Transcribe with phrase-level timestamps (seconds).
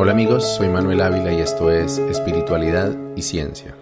[0.00, 3.74] Hola amigos, soy Manuel Ávila y esto es Espiritualidad y Ciencia.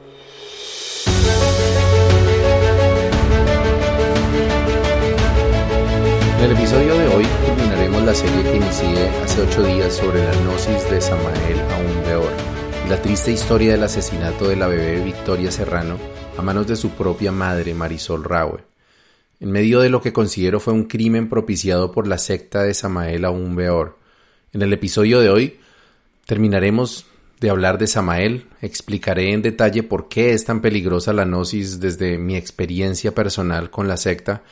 [6.38, 10.32] En el episodio de hoy terminaremos la serie que inicié hace ocho días sobre la
[10.36, 12.32] gnosis de Samael Aumbeor
[12.86, 15.98] y la triste historia del asesinato de la bebé Victoria Serrano
[16.38, 18.64] a manos de su propia madre Marisol Raue.
[19.38, 23.26] En medio de lo que considero fue un crimen propiciado por la secta de Samael
[23.26, 23.98] Aumbeor.
[24.54, 25.60] En el episodio de hoy
[26.26, 27.06] terminaremos
[27.40, 32.18] de hablar de Samael, explicaré en detalle por qué es tan peligrosa la gnosis desde
[32.18, 34.42] mi experiencia personal con la secta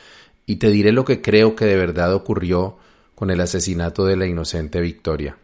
[0.45, 2.77] y te diré lo que creo que de verdad ocurrió
[3.15, 5.37] con el asesinato de la inocente Victoria.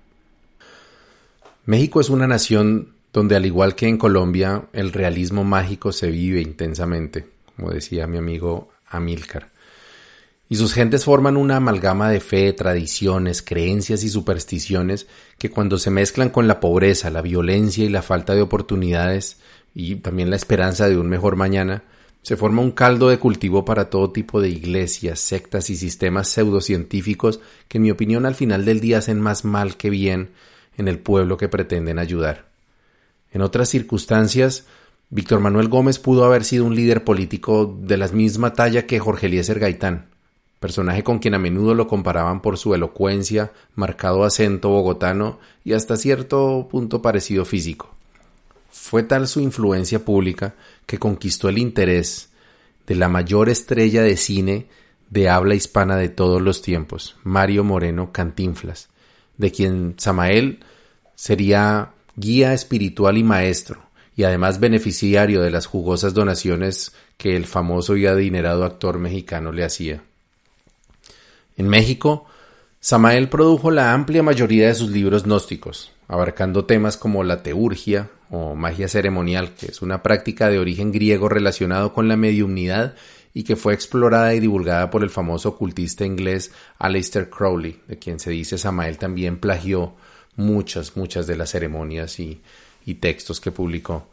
[1.66, 6.42] México es una nación donde al igual que en Colombia el realismo mágico se vive
[6.42, 9.50] intensamente, como decía mi amigo Amílcar.
[10.52, 15.92] Y sus gentes forman una amalgama de fe, tradiciones, creencias y supersticiones que cuando se
[15.92, 19.38] mezclan con la pobreza, la violencia y la falta de oportunidades
[19.74, 21.86] y también la esperanza de un mejor mañana,
[22.22, 27.40] se forma un caldo de cultivo para todo tipo de iglesias, sectas y sistemas pseudocientíficos
[27.70, 30.32] que en mi opinión al final del día hacen más mal que bien
[30.76, 32.50] en el pueblo que pretenden ayudar.
[33.32, 34.66] En otras circunstancias,
[35.12, 39.28] Víctor Manuel Gómez pudo haber sido un líder político de la misma talla que Jorge
[39.28, 40.11] Eliezer Gaitán,
[40.62, 45.98] personaje con quien a menudo lo comparaban por su elocuencia, marcado acento bogotano y hasta
[45.98, 47.90] cierto punto parecido físico.
[48.70, 50.54] Fue tal su influencia pública
[50.86, 52.30] que conquistó el interés
[52.86, 54.68] de la mayor estrella de cine
[55.10, 58.90] de habla hispana de todos los tiempos, Mario Moreno Cantinflas,
[59.38, 60.60] de quien Samael
[61.16, 63.82] sería guía espiritual y maestro,
[64.16, 69.64] y además beneficiario de las jugosas donaciones que el famoso y adinerado actor mexicano le
[69.64, 70.04] hacía.
[71.58, 72.26] En México,
[72.80, 78.56] Samael produjo la amplia mayoría de sus libros gnósticos, abarcando temas como la teurgia o
[78.56, 82.96] magia ceremonial, que es una práctica de origen griego relacionado con la mediumnidad
[83.34, 88.20] y que fue explorada y divulgada por el famoso ocultista inglés Aleister Crowley, de quien
[88.20, 89.94] se dice Samael también plagió
[90.36, 92.42] muchas, muchas de las ceremonias y,
[92.86, 94.08] y textos que publicó.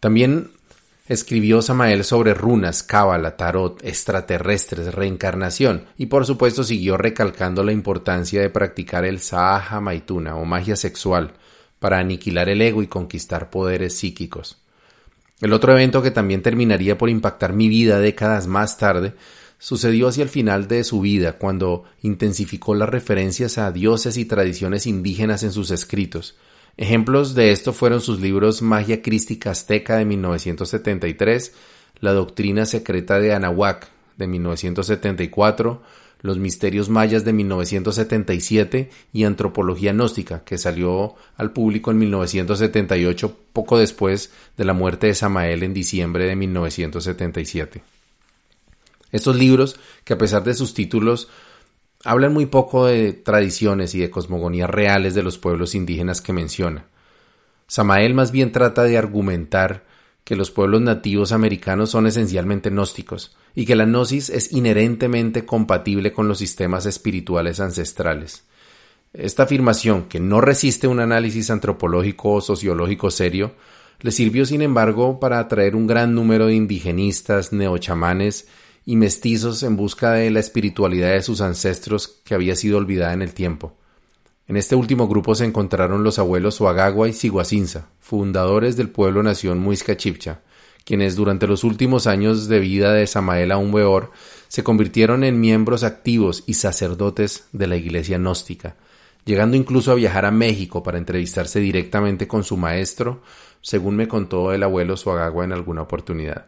[0.00, 0.50] También
[1.10, 8.40] escribió Samael sobre runas, cábala, tarot, extraterrestres, reencarnación y por supuesto siguió recalcando la importancia
[8.40, 11.32] de practicar el Sahaja Maituna o magia sexual
[11.80, 14.58] para aniquilar el ego y conquistar poderes psíquicos.
[15.40, 19.14] El otro evento que también terminaría por impactar mi vida décadas más tarde
[19.58, 24.86] sucedió hacia el final de su vida, cuando intensificó las referencias a dioses y tradiciones
[24.86, 26.36] indígenas en sus escritos,
[26.80, 31.52] Ejemplos de esto fueron sus libros Magia Crística Azteca de 1973,
[32.00, 35.82] La Doctrina Secreta de Anahuac de 1974,
[36.22, 43.78] Los Misterios Mayas de 1977 y Antropología Gnóstica, que salió al público en 1978, poco
[43.78, 47.82] después de la muerte de Samael en diciembre de 1977.
[49.12, 51.28] Estos libros, que a pesar de sus títulos
[52.04, 56.86] hablan muy poco de tradiciones y de cosmogonías reales de los pueblos indígenas que menciona.
[57.66, 59.84] Samael más bien trata de argumentar
[60.24, 66.12] que los pueblos nativos americanos son esencialmente gnósticos y que la gnosis es inherentemente compatible
[66.12, 68.44] con los sistemas espirituales ancestrales.
[69.12, 73.54] Esta afirmación, que no resiste un análisis antropológico o sociológico serio,
[74.00, 78.46] le sirvió sin embargo para atraer un gran número de indigenistas, neochamanes
[78.90, 83.22] y mestizos en busca de la espiritualidad de sus ancestros que había sido olvidada en
[83.22, 83.76] el tiempo.
[84.48, 89.60] En este último grupo se encontraron los abuelos Huagagua y Siguacinza, fundadores del pueblo nación
[89.60, 90.40] Muisca Chipcha,
[90.84, 94.10] quienes durante los últimos años de vida de Samael Aumbeor
[94.48, 98.74] se convirtieron en miembros activos y sacerdotes de la iglesia gnóstica,
[99.24, 103.22] llegando incluso a viajar a México para entrevistarse directamente con su maestro,
[103.60, 106.46] según me contó el abuelo Suagagua en alguna oportunidad.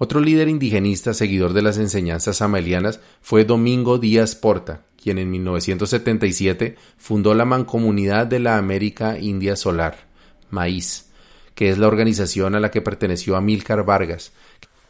[0.00, 6.76] Otro líder indigenista seguidor de las enseñanzas amelianas fue Domingo Díaz Porta, quien en 1977
[6.96, 10.06] fundó la Mancomunidad de la América India Solar,
[10.50, 11.10] MAIS,
[11.56, 14.30] que es la organización a la que perteneció Amílcar Vargas,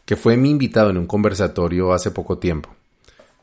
[0.05, 2.69] que fue mi invitado en un conversatorio hace poco tiempo.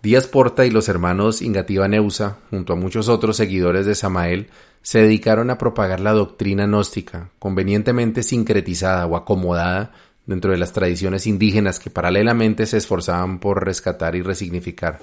[0.02, 4.50] Díaz Porta y los hermanos Ingativa Neusa, junto a muchos otros seguidores de Samael,
[4.82, 9.92] se dedicaron a propagar la doctrina gnóstica, convenientemente sincretizada o acomodada
[10.26, 15.00] dentro de las tradiciones indígenas que paralelamente se esforzaban por rescatar y resignificar.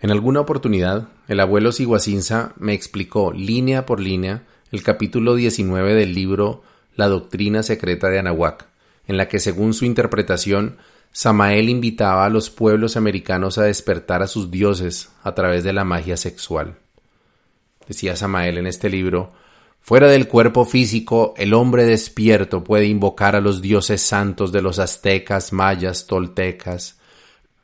[0.00, 6.14] En alguna oportunidad, el abuelo Siguacinza me explicó línea por línea el capítulo 19 del
[6.14, 6.62] libro
[6.96, 8.66] La doctrina secreta de Anahuac,
[9.06, 10.78] en la que según su interpretación,
[11.12, 15.84] Samael invitaba a los pueblos americanos a despertar a sus dioses a través de la
[15.84, 16.78] magia sexual.
[17.86, 19.32] Decía Samael en este libro,
[19.84, 24.78] Fuera del cuerpo físico, el hombre despierto puede invocar a los dioses santos de los
[24.78, 27.00] aztecas, mayas, toltecas,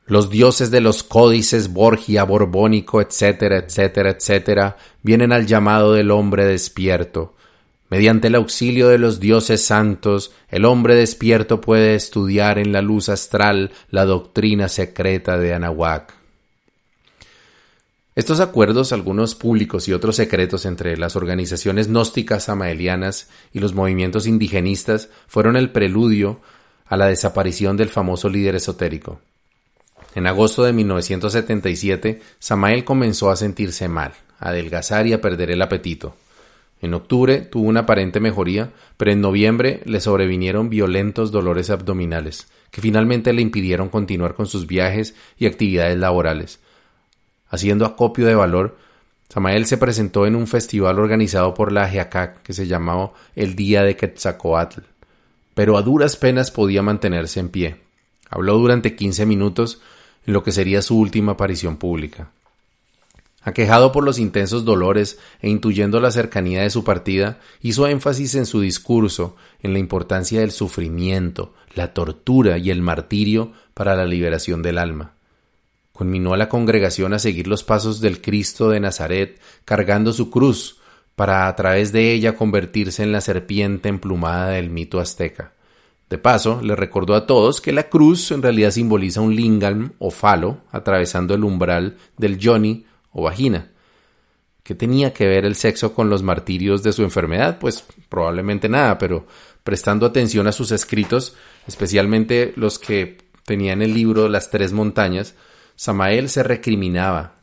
[0.04, 6.44] los dioses de los códices Borgia, Borbónico, etcétera, etcétera, etcétera, vienen al llamado del hombre
[6.44, 7.36] despierto.
[7.88, 13.10] Mediante el auxilio de los dioses santos, el hombre despierto puede estudiar en la luz
[13.10, 16.17] astral la doctrina secreta de Anahuac.
[18.18, 24.26] Estos acuerdos, algunos públicos y otros secretos entre las organizaciones gnósticas samaelianas y los movimientos
[24.26, 26.40] indigenistas, fueron el preludio
[26.86, 29.20] a la desaparición del famoso líder esotérico.
[30.16, 35.62] En agosto de 1977, Samael comenzó a sentirse mal, a adelgazar y a perder el
[35.62, 36.16] apetito.
[36.82, 42.80] En octubre tuvo una aparente mejoría, pero en noviembre le sobrevinieron violentos dolores abdominales, que
[42.80, 46.58] finalmente le impidieron continuar con sus viajes y actividades laborales,
[47.50, 48.76] Haciendo acopio de valor,
[49.28, 53.82] Samael se presentó en un festival organizado por la Ajiacac que se llamaba el Día
[53.82, 54.80] de Quetzalcoatl,
[55.54, 57.76] pero a duras penas podía mantenerse en pie.
[58.30, 59.80] Habló durante quince minutos
[60.26, 62.30] en lo que sería su última aparición pública.
[63.42, 68.46] Aquejado por los intensos dolores e intuyendo la cercanía de su partida, hizo énfasis en
[68.46, 74.62] su discurso en la importancia del sufrimiento, la tortura y el martirio para la liberación
[74.62, 75.17] del alma
[75.98, 80.78] conminó a la congregación a seguir los pasos del Cristo de Nazaret, cargando su cruz,
[81.16, 85.54] para a través de ella convertirse en la serpiente emplumada del mito azteca.
[86.08, 90.12] De paso, le recordó a todos que la cruz en realidad simboliza un lingam o
[90.12, 93.72] falo atravesando el umbral del yoni o vagina.
[94.62, 97.58] ¿Qué tenía que ver el sexo con los martirios de su enfermedad?
[97.58, 99.26] Pues probablemente nada, pero
[99.64, 101.34] prestando atención a sus escritos,
[101.66, 105.34] especialmente los que tenían el libro Las Tres Montañas,
[105.78, 107.34] Samael se recriminaba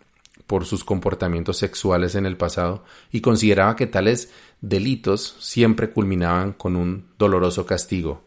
[0.46, 4.30] por sus comportamientos sexuales en el pasado y consideraba que tales
[4.60, 8.24] delitos siempre culminaban con un doloroso castigo.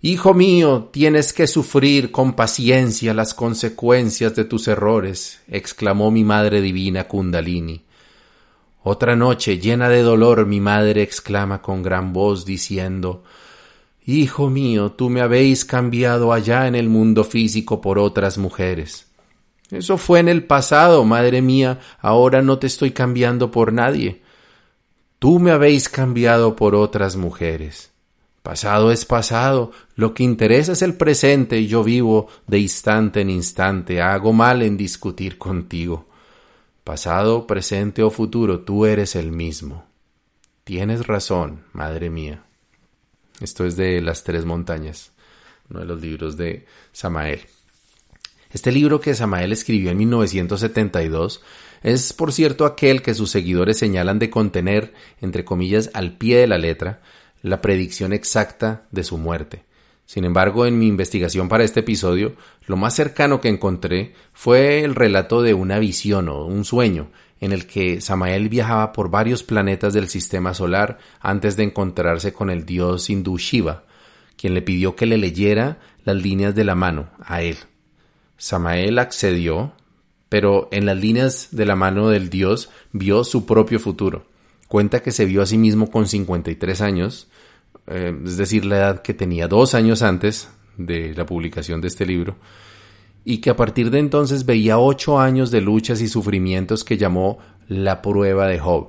[0.00, 6.62] Hijo mío, tienes que sufrir con paciencia las consecuencias de tus errores, exclamó mi madre
[6.62, 7.84] divina Kundalini.
[8.82, 13.24] Otra noche llena de dolor mi madre exclama con gran voz diciendo
[14.10, 19.06] Hijo mío, tú me habéis cambiado allá en el mundo físico por otras mujeres.
[19.70, 24.22] Eso fue en el pasado, madre mía, ahora no te estoy cambiando por nadie.
[25.18, 27.90] Tú me habéis cambiado por otras mujeres.
[28.42, 33.28] Pasado es pasado, lo que interesa es el presente y yo vivo de instante en
[33.28, 36.06] instante, hago mal en discutir contigo.
[36.82, 39.84] Pasado, presente o futuro, tú eres el mismo.
[40.64, 42.47] Tienes razón, madre mía.
[43.40, 45.12] Esto es de Las Tres Montañas,
[45.70, 47.40] uno de los libros de Samael.
[48.50, 51.42] Este libro que Samael escribió en 1972
[51.82, 56.46] es, por cierto, aquel que sus seguidores señalan de contener, entre comillas, al pie de
[56.46, 57.00] la letra,
[57.42, 59.64] la predicción exacta de su muerte.
[60.04, 62.34] Sin embargo, en mi investigación para este episodio,
[62.66, 67.52] lo más cercano que encontré fue el relato de una visión o un sueño en
[67.52, 72.64] el que Samael viajaba por varios planetas del sistema solar antes de encontrarse con el
[72.64, 73.84] dios hindú Shiva,
[74.36, 77.58] quien le pidió que le leyera las líneas de la mano a él.
[78.36, 79.72] Samael accedió,
[80.28, 84.26] pero en las líneas de la mano del dios vio su propio futuro.
[84.68, 87.28] Cuenta que se vio a sí mismo con 53 años,
[87.86, 92.06] eh, es decir, la edad que tenía dos años antes de la publicación de este
[92.06, 92.36] libro,
[93.24, 97.38] y que a partir de entonces veía ocho años de luchas y sufrimientos que llamó
[97.68, 98.88] la prueba de Job,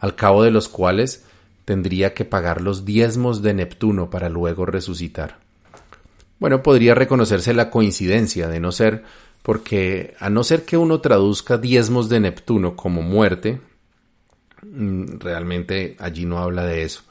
[0.00, 1.24] al cabo de los cuales
[1.64, 5.38] tendría que pagar los diezmos de Neptuno para luego resucitar.
[6.38, 9.04] Bueno, podría reconocerse la coincidencia de no ser
[9.42, 13.60] porque a no ser que uno traduzca diezmos de Neptuno como muerte,
[14.62, 17.02] mm, realmente allí no habla de eso.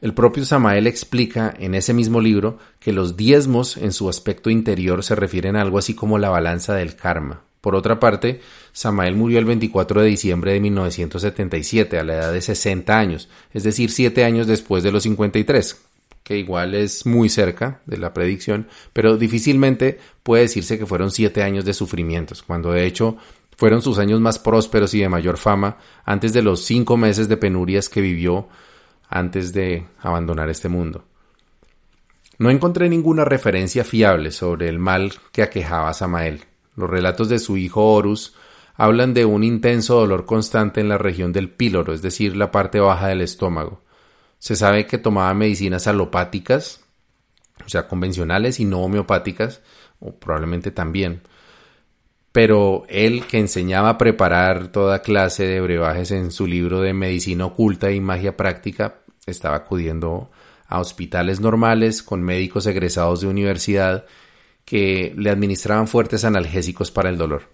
[0.00, 5.02] El propio Samael explica en ese mismo libro que los diezmos en su aspecto interior
[5.02, 7.42] se refieren a algo así como la balanza del karma.
[7.60, 8.40] Por otra parte,
[8.72, 13.64] Samael murió el 24 de diciembre de 1977 a la edad de 60 años, es
[13.64, 15.82] decir, siete años después de los 53,
[16.22, 21.42] que igual es muy cerca de la predicción, pero difícilmente puede decirse que fueron siete
[21.42, 23.16] años de sufrimientos, cuando de hecho
[23.56, 27.36] fueron sus años más prósperos y de mayor fama antes de los cinco meses de
[27.36, 28.48] penurias que vivió
[29.08, 31.04] antes de abandonar este mundo.
[32.38, 36.44] No encontré ninguna referencia fiable sobre el mal que aquejaba a Samael.
[36.76, 38.36] Los relatos de su hijo Horus
[38.76, 42.78] hablan de un intenso dolor constante en la región del píloro, es decir, la parte
[42.78, 43.82] baja del estómago.
[44.38, 46.84] Se sabe que tomaba medicinas alopáticas,
[47.66, 49.62] o sea, convencionales y no homeopáticas,
[49.98, 51.22] o probablemente también.
[52.32, 57.46] Pero él que enseñaba a preparar toda clase de brebajes en su libro de medicina
[57.46, 60.30] oculta y magia práctica, estaba acudiendo
[60.66, 64.04] a hospitales normales con médicos egresados de universidad
[64.64, 67.44] que le administraban fuertes analgésicos para el dolor.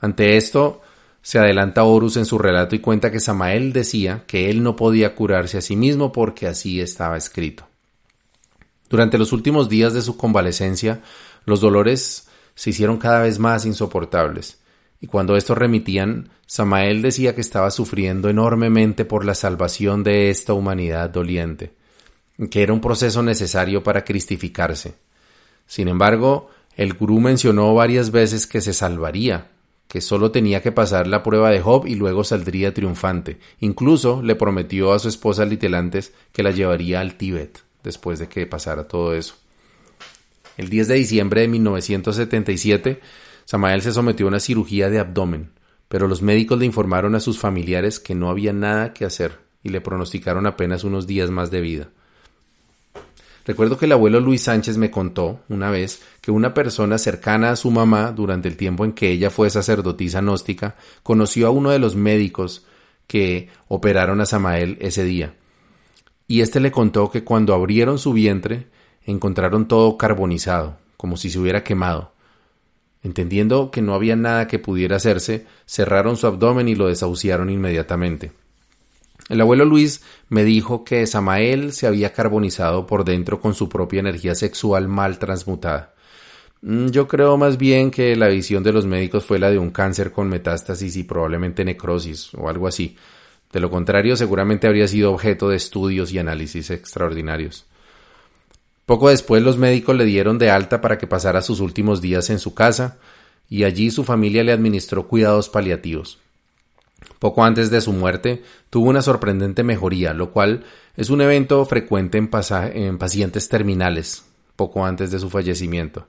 [0.00, 0.80] Ante esto,
[1.22, 5.14] se adelanta Horus en su relato y cuenta que Samael decía que él no podía
[5.14, 7.66] curarse a sí mismo porque así estaba escrito.
[8.88, 11.00] Durante los últimos días de su convalecencia,
[11.46, 14.60] los dolores se hicieron cada vez más insoportables,
[15.00, 20.54] y cuando estos remitían, Samael decía que estaba sufriendo enormemente por la salvación de esta
[20.54, 21.72] humanidad doliente,
[22.50, 24.94] que era un proceso necesario para cristificarse.
[25.66, 29.50] Sin embargo, el gurú mencionó varias veces que se salvaría,
[29.88, 33.38] que solo tenía que pasar la prueba de Job y luego saldría triunfante.
[33.60, 38.46] Incluso le prometió a su esposa Litelantes que la llevaría al Tíbet después de que
[38.46, 39.36] pasara todo eso.
[40.56, 43.00] El 10 de diciembre de 1977,
[43.44, 45.50] Samael se sometió a una cirugía de abdomen,
[45.88, 49.70] pero los médicos le informaron a sus familiares que no había nada que hacer y
[49.70, 51.88] le pronosticaron apenas unos días más de vida.
[53.46, 57.56] Recuerdo que el abuelo Luis Sánchez me contó una vez que una persona cercana a
[57.56, 61.78] su mamá durante el tiempo en que ella fue sacerdotisa gnóstica conoció a uno de
[61.78, 62.64] los médicos
[63.06, 65.34] que operaron a Samael ese día.
[66.26, 68.68] Y éste le contó que cuando abrieron su vientre
[69.04, 72.12] encontraron todo carbonizado, como si se hubiera quemado.
[73.02, 78.32] Entendiendo que no había nada que pudiera hacerse, cerraron su abdomen y lo desahuciaron inmediatamente.
[79.28, 84.00] El abuelo Luis me dijo que Samael se había carbonizado por dentro con su propia
[84.00, 85.94] energía sexual mal transmutada.
[86.62, 89.70] Mm, yo creo más bien que la visión de los médicos fue la de un
[89.70, 92.96] cáncer con metástasis y probablemente necrosis o algo así.
[93.52, 97.66] De lo contrario, seguramente habría sido objeto de estudios y análisis extraordinarios.
[98.86, 102.38] Poco después los médicos le dieron de alta para que pasara sus últimos días en
[102.38, 102.98] su casa,
[103.48, 106.18] y allí su familia le administró cuidados paliativos.
[107.18, 110.64] Poco antes de su muerte, tuvo una sorprendente mejoría, lo cual
[110.96, 112.28] es un evento frecuente en,
[112.74, 114.24] en pacientes terminales,
[114.56, 116.06] poco antes de su fallecimiento.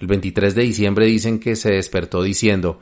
[0.00, 2.80] El 23 de diciembre dicen que se despertó diciendo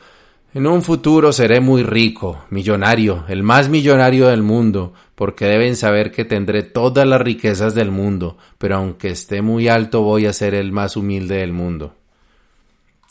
[0.55, 6.13] en un futuro seré muy rico, millonario, el más millonario del mundo, porque deben saber
[6.13, 10.55] que tendré todas las riquezas del mundo, pero aunque esté muy alto voy a ser
[10.55, 11.95] el más humilde del mundo.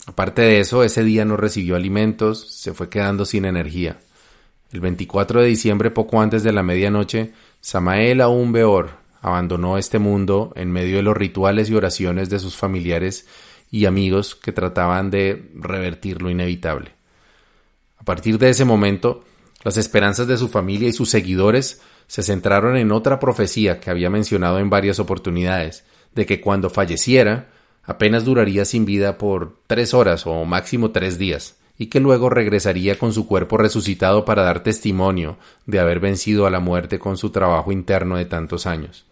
[0.06, 3.98] Aparte de eso, ese día no recibió alimentos, se fue quedando sin energía.
[4.72, 10.52] El 24 de diciembre, poco antes de la medianoche, Samael aún Beor abandonó este mundo
[10.56, 13.26] en medio de los rituales y oraciones de sus familiares
[13.70, 17.01] y amigos que trataban de revertir lo inevitable.
[18.02, 19.22] A partir de ese momento,
[19.62, 24.10] las esperanzas de su familia y sus seguidores se centraron en otra profecía que había
[24.10, 27.52] mencionado en varias oportunidades, de que cuando falleciera,
[27.84, 32.98] apenas duraría sin vida por tres horas o máximo tres días, y que luego regresaría
[32.98, 37.30] con su cuerpo resucitado para dar testimonio de haber vencido a la muerte con su
[37.30, 39.06] trabajo interno de tantos años.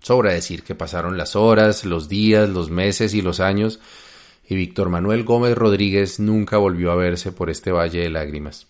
[0.00, 3.78] Sobra decir que pasaron las horas, los días, los meses y los años,
[4.48, 8.68] y Víctor Manuel Gómez Rodríguez nunca volvió a verse por este valle de lágrimas.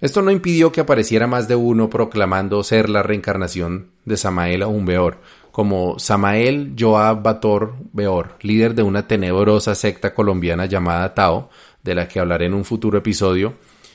[0.00, 4.84] Esto no impidió que apareciera más de uno proclamando ser la reencarnación de Samael aún
[4.84, 5.18] Beor,
[5.50, 11.50] como Samael Joab Bator Beor, líder de una tenebrosa secta colombiana llamada Tao,
[11.82, 13.54] de la que hablaré en un futuro episodio,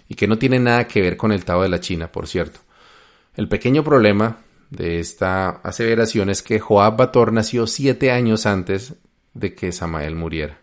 [0.10, 2.60] y que no tiene nada que ver con el Tao de la China, por cierto.
[3.36, 4.40] El pequeño problema
[4.72, 8.96] de esta aseveración es que Joab Bator nació siete años antes
[9.34, 10.63] de que Samael muriera.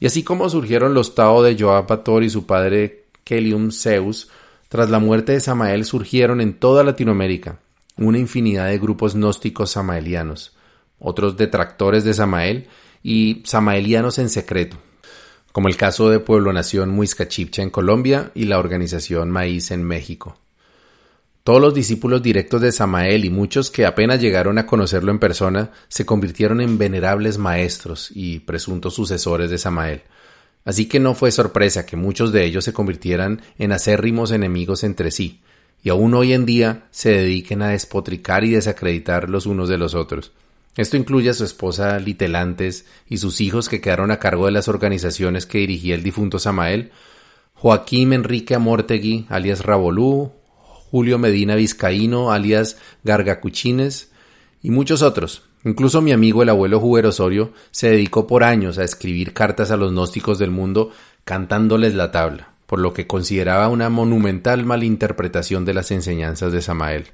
[0.00, 4.28] Y así como surgieron los Tao de Joab Bator y su padre Kelium Zeus,
[4.68, 7.58] tras la muerte de Samael surgieron en toda Latinoamérica
[7.96, 10.56] una infinidad de grupos gnósticos samaelianos,
[10.98, 12.68] otros detractores de Samael
[13.02, 14.78] y samaelianos en secreto,
[15.52, 20.38] como el caso de Pueblo Nación Muiscachipcha en Colombia y la organización Maíz en México.
[21.50, 25.72] Todos los discípulos directos de Samael y muchos que apenas llegaron a conocerlo en persona
[25.88, 30.02] se convirtieron en venerables maestros y presuntos sucesores de Samael.
[30.64, 35.10] Así que no fue sorpresa que muchos de ellos se convirtieran en acérrimos enemigos entre
[35.10, 35.40] sí,
[35.82, 39.96] y aún hoy en día se dediquen a despotricar y desacreditar los unos de los
[39.96, 40.30] otros.
[40.76, 44.68] Esto incluye a su esposa Litelantes y sus hijos que quedaron a cargo de las
[44.68, 46.92] organizaciones que dirigía el difunto Samael,
[47.54, 50.30] Joaquín Enrique Amortegui, alias Rabolú,
[50.90, 54.10] Julio Medina Vizcaíno, alias Gargacuchines,
[54.62, 55.42] y muchos otros.
[55.64, 59.76] Incluso mi amigo el abuelo Juber Osorio se dedicó por años a escribir cartas a
[59.76, 60.90] los gnósticos del mundo
[61.24, 67.08] cantándoles la tabla, por lo que consideraba una monumental malinterpretación de las enseñanzas de Samael.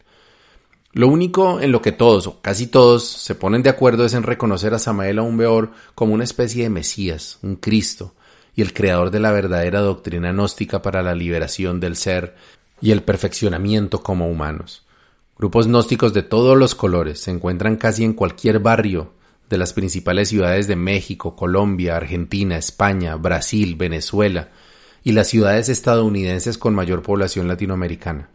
[0.92, 4.22] Lo único en lo que todos, o casi todos, se ponen de acuerdo es en
[4.22, 8.14] reconocer a Samael aún Beor como una especie de Mesías, un Cristo,
[8.54, 12.34] y el creador de la verdadera doctrina gnóstica para la liberación del ser
[12.80, 14.84] y el perfeccionamiento como humanos.
[15.38, 19.12] Grupos gnósticos de todos los colores se encuentran casi en cualquier barrio
[19.50, 24.50] de las principales ciudades de México, Colombia, Argentina, España, Brasil, Venezuela
[25.04, 28.28] y las ciudades estadounidenses con mayor población latinoamericana.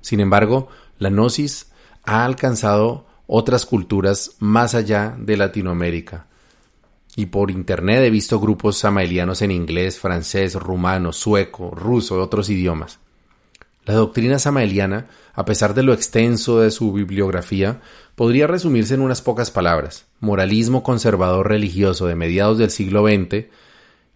[0.00, 1.70] Sin embargo, la gnosis
[2.04, 6.26] ha alcanzado otras culturas más allá de Latinoamérica.
[7.14, 12.50] Y por internet he visto grupos samaelianos en inglés, francés, rumano, sueco, ruso y otros
[12.50, 12.98] idiomas.
[13.84, 17.80] La doctrina samaeliana, a pesar de lo extenso de su bibliografía,
[18.14, 20.06] podría resumirse en unas pocas palabras.
[20.20, 23.46] Moralismo conservador religioso de mediados del siglo XX,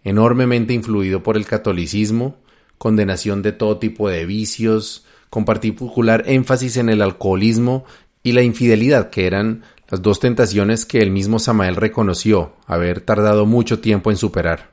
[0.05, 2.37] enormemente influido por el catolicismo,
[2.79, 7.85] condenación de todo tipo de vicios, con particular énfasis en el alcoholismo
[8.23, 13.47] y la infidelidad, que eran las dos tentaciones que el mismo Samael reconoció haber tardado
[13.47, 14.71] mucho tiempo en superar,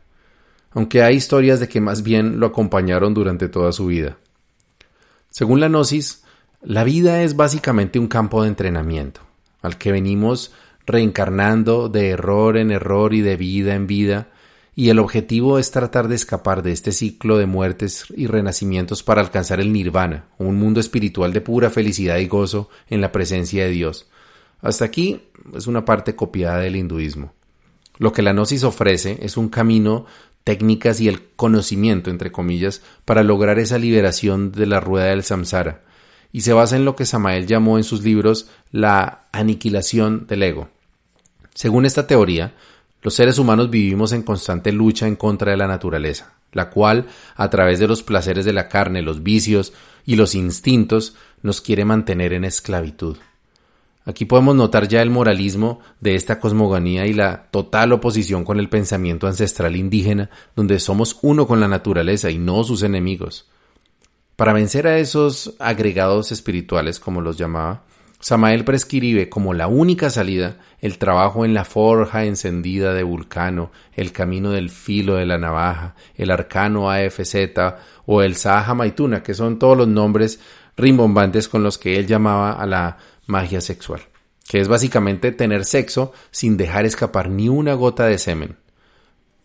[0.72, 4.18] aunque hay historias de que más bien lo acompañaron durante toda su vida.
[5.34, 6.22] Según la Gnosis,
[6.62, 9.22] la vida es básicamente un campo de entrenamiento,
[9.63, 10.54] al que venimos
[10.86, 14.30] reencarnando de error en error y de vida en vida,
[14.75, 19.22] y el objetivo es tratar de escapar de este ciclo de muertes y renacimientos para
[19.22, 23.72] alcanzar el nirvana, un mundo espiritual de pura felicidad y gozo en la presencia de
[23.72, 24.08] Dios.
[24.62, 25.24] Hasta aquí
[25.56, 27.34] es una parte copiada del hinduismo.
[27.98, 30.06] Lo que la gnosis ofrece es un camino,
[30.44, 35.82] técnicas y el conocimiento, entre comillas, para lograr esa liberación de la rueda del samsara,
[36.32, 40.70] y se basa en lo que Samael llamó en sus libros la aniquilación del ego.
[41.54, 42.56] Según esta teoría,
[43.02, 47.50] los seres humanos vivimos en constante lucha en contra de la naturaleza, la cual, a
[47.50, 49.74] través de los placeres de la carne, los vicios
[50.06, 53.18] y los instintos, nos quiere mantener en esclavitud.
[54.05, 58.67] Aquí podemos notar ya el moralismo de esta cosmogonía y la total oposición con el
[58.67, 63.50] pensamiento ancestral indígena, donde somos uno con la naturaleza y no sus enemigos.
[64.35, 67.83] Para vencer a esos agregados espirituales, como los llamaba,
[68.20, 74.13] Samael prescribe como la única salida el trabajo en la forja encendida de Vulcano, el
[74.13, 77.35] camino del filo de la navaja, el arcano AFZ
[78.05, 80.39] o el Sahaja Maituna, que son todos los nombres
[80.77, 84.01] rimbombantes con los que él llamaba a la magia sexual,
[84.48, 88.57] que es básicamente tener sexo sin dejar escapar ni una gota de semen.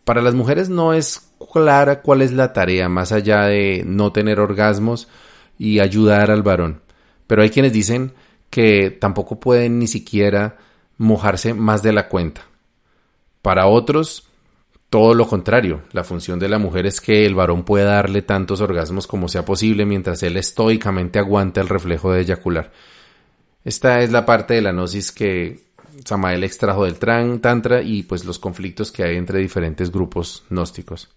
[0.03, 4.39] Para las mujeres no es clara cuál es la tarea más allá de no tener
[4.39, 5.07] orgasmos
[5.57, 6.81] y ayudar al varón,
[7.27, 8.13] pero hay quienes dicen
[8.49, 10.57] que tampoco pueden ni siquiera
[10.97, 12.41] mojarse más de la cuenta.
[13.41, 14.27] Para otros,
[14.89, 18.59] todo lo contrario, la función de la mujer es que el varón pueda darle tantos
[18.59, 22.71] orgasmos como sea posible mientras él estoicamente aguanta el reflejo de eyacular.
[23.63, 25.59] Esta es la parte de la gnosis que
[26.05, 26.99] Samael extrajo del
[27.41, 31.09] Tantra y pues los conflictos que hay entre diferentes grupos gnósticos.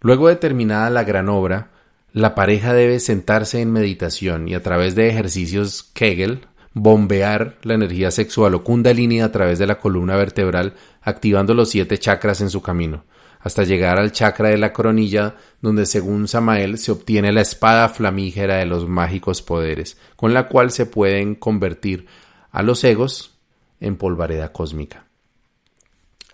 [0.00, 1.70] Luego de terminada la gran obra,
[2.12, 8.10] la pareja debe sentarse en meditación y a través de ejercicios Kegel bombear la energía
[8.10, 12.60] sexual o kundalini a través de la columna vertebral activando los siete chakras en su
[12.60, 13.04] camino,
[13.44, 18.56] hasta llegar al chakra de la coronilla donde según Samael se obtiene la espada flamígera
[18.56, 22.06] de los mágicos poderes, con la cual se pueden convertir
[22.50, 23.38] a los egos
[23.80, 25.04] en polvareda cósmica.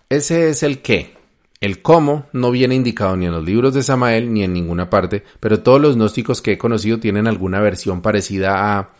[0.07, 1.17] Ese es el qué,
[1.59, 5.23] el cómo no viene indicado ni en los libros de Samael ni en ninguna parte,
[5.41, 8.91] pero todos los gnósticos que he conocido tienen alguna versión parecida a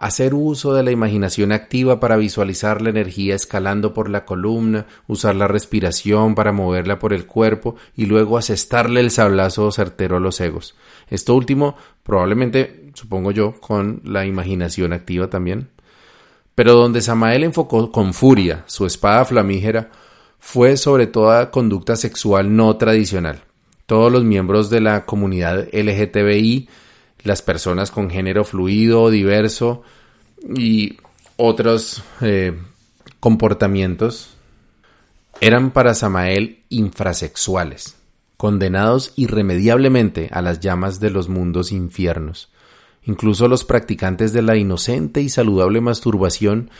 [0.00, 5.36] hacer uso de la imaginación activa para visualizar la energía escalando por la columna, usar
[5.36, 10.40] la respiración para moverla por el cuerpo y luego asestarle el sablazo certero a los
[10.40, 10.74] egos.
[11.10, 15.68] Esto último probablemente, supongo yo, con la imaginación activa también.
[16.54, 19.90] Pero donde Samael enfocó con furia su espada flamígera,
[20.38, 23.42] fue sobre toda conducta sexual no tradicional.
[23.84, 26.70] Todos los miembros de la comunidad LGTBI,
[27.22, 29.82] las personas con género fluido, diverso
[30.56, 30.98] y
[31.36, 32.58] otros eh,
[33.18, 34.36] comportamientos
[35.40, 37.96] eran para Samael infrasexuales,
[38.36, 42.50] condenados irremediablemente a las llamas de los mundos infiernos.
[43.04, 46.70] Incluso los practicantes de la inocente y saludable masturbación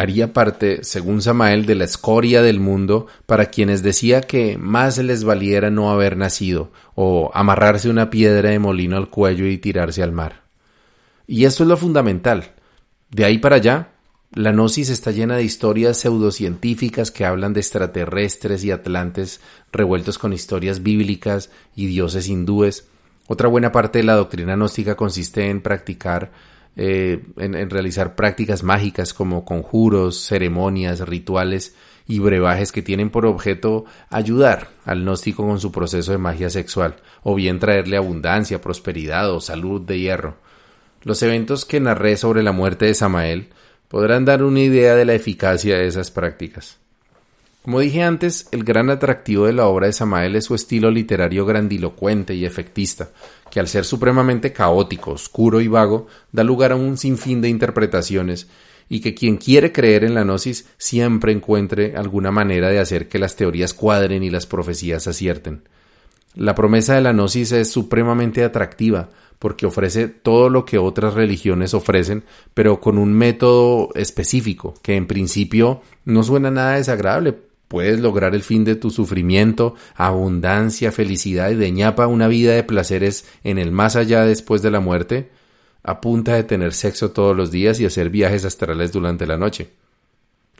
[0.00, 5.24] haría parte, según Samael, de la escoria del mundo para quienes decía que más les
[5.24, 10.12] valiera no haber nacido o amarrarse una piedra de molino al cuello y tirarse al
[10.12, 10.44] mar.
[11.26, 12.54] Y esto es lo fundamental.
[13.10, 13.90] De ahí para allá,
[14.32, 20.32] la gnosis está llena de historias pseudocientíficas que hablan de extraterrestres y atlantes revueltos con
[20.32, 22.88] historias bíblicas y dioses hindúes.
[23.26, 26.32] Otra buena parte de la doctrina gnóstica consiste en practicar
[26.76, 31.74] eh, en, realizar prácticas mágicas como conjuros, ceremonias, rituales
[32.06, 36.96] y brebajes que tienen por objeto ayudar al gnóstico con su proceso de magia sexual,
[37.22, 40.36] o bien traerle abundancia, prosperidad o salud de hierro.
[41.02, 43.48] Los eventos que narré sobre la muerte de Samael
[43.88, 46.78] podrán dar una idea de la eficacia de esas prácticas.
[47.62, 51.44] Como dije antes, el gran atractivo de la obra de Samael es su estilo literario
[51.44, 53.10] grandilocuente y efectista,
[53.50, 58.48] que al ser supremamente caótico, oscuro y vago, da lugar a un sinfín de interpretaciones,
[58.88, 63.18] y que quien quiere creer en la gnosis siempre encuentre alguna manera de hacer que
[63.18, 65.62] las teorías cuadren y las profecías acierten.
[66.34, 71.74] La promesa de la gnosis es supremamente atractiva, porque ofrece todo lo que otras religiones
[71.74, 78.34] ofrecen, pero con un método específico, que en principio no suena nada desagradable, Puedes lograr
[78.34, 83.58] el fin de tu sufrimiento, abundancia, felicidad y de ñapa una vida de placeres en
[83.58, 85.30] el más allá después de la muerte,
[85.84, 89.70] a punta de tener sexo todos los días y hacer viajes astrales durante la noche.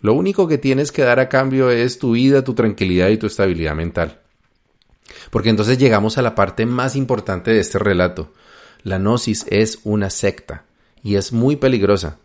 [0.00, 3.26] Lo único que tienes que dar a cambio es tu vida, tu tranquilidad y tu
[3.26, 4.20] estabilidad mental.
[5.32, 8.32] Porque entonces llegamos a la parte más importante de este relato.
[8.84, 10.62] La gnosis es una secta
[11.02, 12.18] y es muy peligrosa.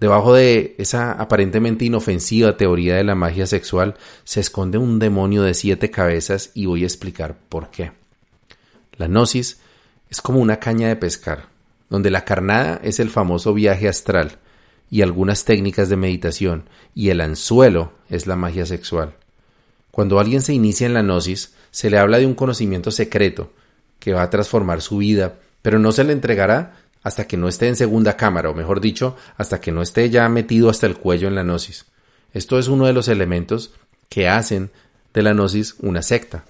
[0.00, 5.54] Debajo de esa aparentemente inofensiva teoría de la magia sexual se esconde un demonio de
[5.54, 7.92] siete cabezas y voy a explicar por qué.
[8.96, 9.60] La gnosis
[10.08, 11.48] es como una caña de pescar,
[11.90, 14.38] donde la carnada es el famoso viaje astral
[14.90, 19.14] y algunas técnicas de meditación, y el anzuelo es la magia sexual.
[19.90, 23.52] Cuando alguien se inicia en la gnosis, se le habla de un conocimiento secreto
[23.98, 27.68] que va a transformar su vida, pero no se le entregará hasta que no esté
[27.68, 31.28] en segunda cámara, o mejor dicho, hasta que no esté ya metido hasta el cuello
[31.28, 31.86] en la gnosis.
[32.32, 33.72] Esto es uno de los elementos
[34.08, 34.70] que hacen
[35.14, 36.44] de la gnosis una secta.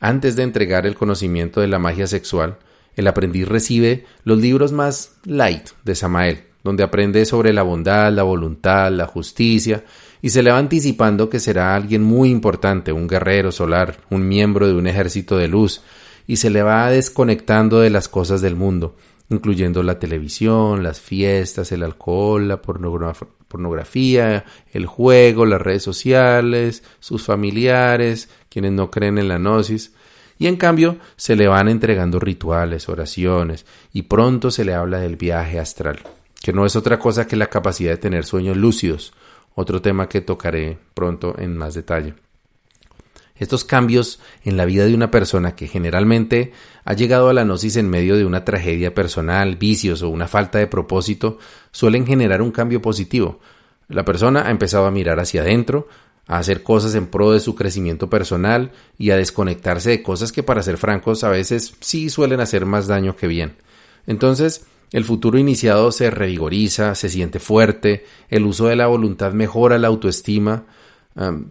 [0.00, 2.58] Antes de entregar el conocimiento de la magia sexual,
[2.96, 8.22] el aprendiz recibe los libros más light de Samael, donde aprende sobre la bondad, la
[8.22, 9.84] voluntad, la justicia,
[10.20, 14.68] y se le va anticipando que será alguien muy importante, un guerrero solar, un miembro
[14.68, 15.82] de un ejército de luz,
[16.26, 18.96] y se le va desconectando de las cosas del mundo,
[19.32, 27.22] incluyendo la televisión, las fiestas, el alcohol, la pornografía, el juego, las redes sociales, sus
[27.24, 29.92] familiares, quienes no creen en la gnosis,
[30.38, 35.16] y en cambio se le van entregando rituales, oraciones, y pronto se le habla del
[35.16, 36.00] viaje astral,
[36.42, 39.12] que no es otra cosa que la capacidad de tener sueños lúcidos,
[39.54, 42.14] otro tema que tocaré pronto en más detalle.
[43.42, 46.52] Estos cambios en la vida de una persona que generalmente
[46.84, 50.60] ha llegado a la gnosis en medio de una tragedia personal, vicios o una falta
[50.60, 51.38] de propósito,
[51.72, 53.40] suelen generar un cambio positivo.
[53.88, 55.88] La persona ha empezado a mirar hacia adentro,
[56.28, 60.44] a hacer cosas en pro de su crecimiento personal y a desconectarse de cosas que,
[60.44, 63.56] para ser francos, a veces sí suelen hacer más daño que bien.
[64.06, 69.78] Entonces, el futuro iniciado se revigoriza, se siente fuerte, el uso de la voluntad mejora
[69.78, 70.64] la autoestima,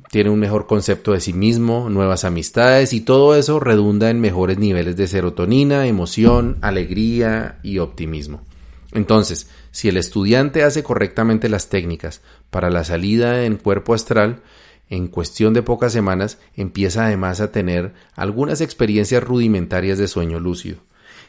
[0.10, 4.58] tiene un mejor concepto de sí mismo, nuevas amistades y todo eso redunda en mejores
[4.58, 8.42] niveles de serotonina, emoción, alegría y optimismo.
[8.92, 14.42] Entonces, si el estudiante hace correctamente las técnicas para la salida en cuerpo astral,
[14.90, 20.80] en cuestión de pocas semanas empieza además a tener algunas experiencias rudimentarias de sueño lúcido.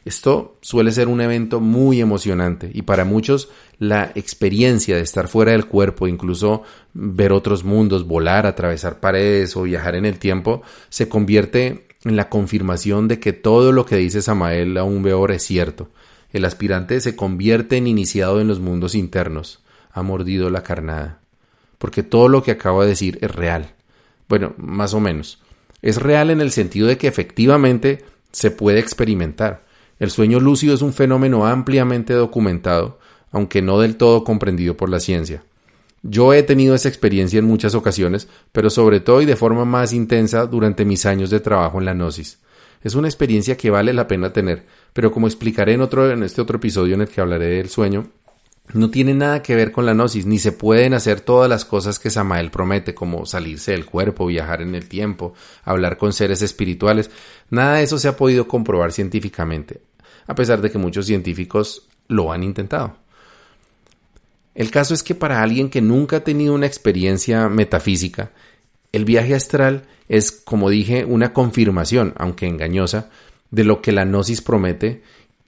[0.04, 5.52] Esto suele ser un evento muy emocionante y para muchos la experiencia de estar fuera
[5.52, 6.62] del cuerpo, incluso
[6.92, 12.28] ver otros mundos, volar, atravesar paredes o viajar en el tiempo, se convierte en la
[12.28, 15.90] confirmación de que todo lo que dice Samael aún Beor es cierto.
[16.32, 19.62] El aspirante se convierte en iniciado en los mundos internos,
[19.92, 21.20] ha mordido la carnada.
[21.78, 23.74] Porque todo lo que acabo de decir es real.
[24.28, 25.40] Bueno, más o menos.
[25.80, 29.64] Es real en el sentido de que efectivamente se puede experimentar
[30.02, 32.98] el sueño lúcido es un fenómeno ampliamente documentado,
[33.30, 35.44] aunque no del todo comprendido por la ciencia.
[36.02, 39.92] Yo he tenido esa experiencia en muchas ocasiones, pero sobre todo y de forma más
[39.92, 42.40] intensa durante mis años de trabajo en la gnosis.
[42.82, 46.40] Es una experiencia que vale la pena tener, pero como explicaré en, otro, en este
[46.40, 48.08] otro episodio en el que hablaré del sueño,
[48.72, 52.00] no tiene nada que ver con la gnosis, ni se pueden hacer todas las cosas
[52.00, 57.08] que Samael promete, como salirse del cuerpo, viajar en el tiempo, hablar con seres espirituales.
[57.50, 59.80] Nada de eso se ha podido comprobar científicamente
[60.26, 62.96] a pesar de que muchos científicos lo han intentado.
[64.54, 68.32] El caso es que para alguien que nunca ha tenido una experiencia metafísica,
[68.92, 73.08] el viaje astral es, como dije, una confirmación, aunque engañosa,
[73.50, 75.02] de lo que la gnosis promete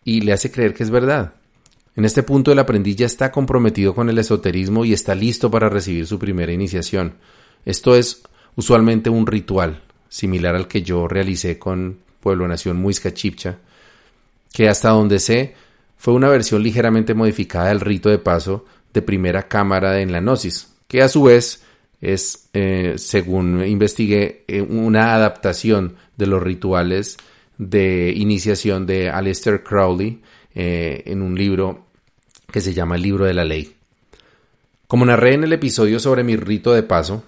[0.05, 1.35] y le hace creer que es verdad.
[1.97, 5.69] En este punto el aprendiz ya está comprometido con el esoterismo y está listo para
[5.69, 7.15] recibir su primera iniciación.
[7.65, 8.23] Esto es
[8.57, 13.59] usualmente un ritual, similar al que yo realicé con Pueblo Nación Muisca Chipcha,
[14.55, 15.55] que hasta donde sé
[15.97, 18.65] fue una versión ligeramente modificada del rito de paso
[18.95, 21.65] de primera cámara en la Gnosis, que a su vez
[22.01, 27.17] es, eh, según investigué, eh, una adaptación de los rituales
[27.59, 30.23] de iniciación de Aleister Crowley
[30.55, 31.87] eh, en un libro
[32.53, 33.75] que se llama El libro de la ley.
[34.87, 37.25] Como narré en el episodio sobre mi rito de paso,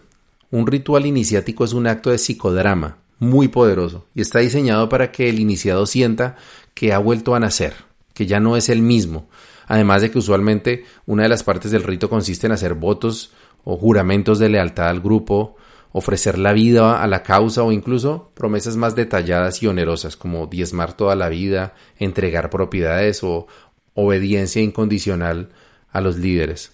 [0.53, 5.29] un ritual iniciático es un acto de psicodrama muy poderoso y está diseñado para que
[5.29, 6.37] el iniciado sienta
[6.77, 7.73] que ha vuelto a nacer,
[8.13, 9.31] que ya no es el mismo,
[9.67, 13.33] además de que usualmente una de las partes del rito consiste en hacer votos
[13.65, 15.57] o juramentos de lealtad al grupo,
[15.93, 20.93] ofrecer la vida a la causa o incluso promesas más detalladas y onerosas como diezmar
[20.93, 23.47] toda la vida, entregar propiedades o
[23.95, 25.49] obediencia incondicional
[25.91, 26.73] a los líderes.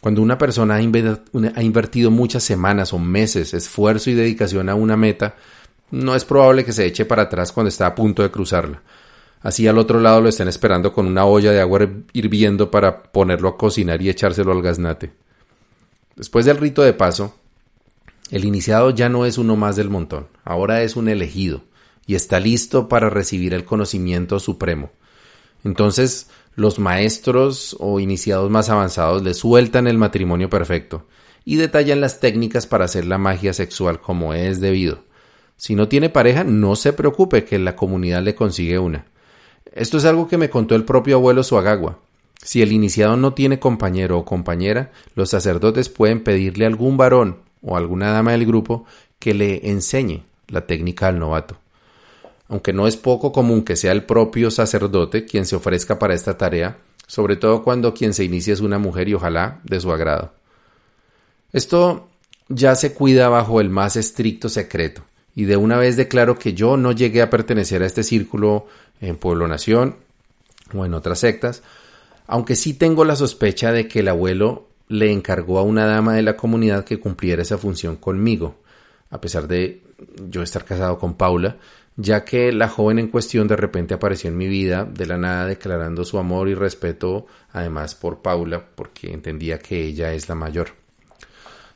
[0.00, 5.34] Cuando una persona ha invertido muchas semanas o meses, esfuerzo y dedicación a una meta,
[5.90, 8.82] no es probable que se eche para atrás cuando está a punto de cruzarla.
[9.40, 13.48] Así al otro lado lo estén esperando con una olla de agua hirviendo para ponerlo
[13.48, 15.12] a cocinar y echárselo al gaznate.
[16.16, 17.34] Después del rito de paso,
[18.30, 21.62] el iniciado ya no es uno más del montón, ahora es un elegido
[22.06, 24.90] y está listo para recibir el conocimiento supremo.
[25.62, 31.06] Entonces, los maestros o iniciados más avanzados le sueltan el matrimonio perfecto
[31.44, 35.04] y detallan las técnicas para hacer la magia sexual como es debido.
[35.56, 39.06] Si no tiene pareja, no se preocupe que la comunidad le consigue una.
[39.72, 41.98] Esto es algo que me contó el propio abuelo Suagagua.
[42.42, 47.38] Si el iniciado no tiene compañero o compañera, los sacerdotes pueden pedirle a algún varón
[47.62, 48.84] o alguna dama del grupo
[49.18, 51.56] que le enseñe la técnica al novato.
[52.48, 56.36] Aunque no es poco común que sea el propio sacerdote quien se ofrezca para esta
[56.36, 60.34] tarea, sobre todo cuando quien se inicia es una mujer y ojalá de su agrado.
[61.52, 62.08] Esto
[62.48, 65.02] ya se cuida bajo el más estricto secreto,
[65.34, 68.66] y de una vez declaro que yo no llegué a pertenecer a este círculo
[69.00, 69.96] en Pueblo Nación
[70.72, 71.62] o en otras sectas,
[72.26, 76.22] aunque sí tengo la sospecha de que el abuelo le encargó a una dama de
[76.22, 78.56] la comunidad que cumpliera esa función conmigo,
[79.10, 79.82] a pesar de
[80.28, 81.56] yo estar casado con Paula,
[81.96, 85.46] ya que la joven en cuestión de repente apareció en mi vida de la nada
[85.46, 90.70] declarando su amor y respeto además por Paula, porque entendía que ella es la mayor.